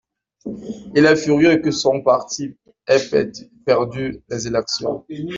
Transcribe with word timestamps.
Il 0.95 1.05
est 1.05 1.15
furieux 1.15 1.57
que 1.57 1.69
son 1.69 2.01
parti 2.01 2.57
ait 2.87 2.97
perdu 3.67 4.23
les 4.31 4.47
élections. 4.47 5.05